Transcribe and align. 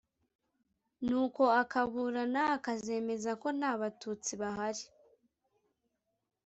Nuko 1.05 1.43
akaburana 1.61 2.41
akazemeza 2.55 3.31
ko 3.41 3.47
nta 3.57 3.71
batutsi 3.81 4.31
bahari. 4.41 4.83